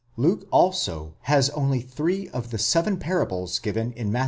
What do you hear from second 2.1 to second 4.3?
of the seven parables given in Matt.